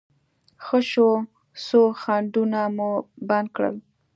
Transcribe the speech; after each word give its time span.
ښه 0.63 0.79
شوه، 0.89 1.15
څو 1.65 1.81
خنډونه 2.01 2.59
مو 2.75 2.89
بند 3.27 3.47
کړل. 3.55 3.75